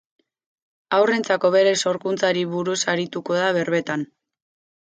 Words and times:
Haurrentzako 0.97 1.51
bere 1.57 1.75
sorkuntzari 1.85 2.47
buruz 2.55 2.79
arituko 2.97 3.39
da 3.43 3.55
berbetan. 3.61 4.11